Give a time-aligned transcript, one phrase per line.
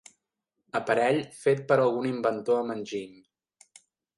[0.79, 3.25] Aparell fet per algun inventor amb enginy.